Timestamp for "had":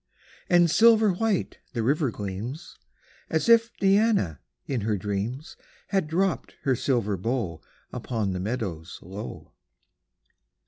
5.89-6.07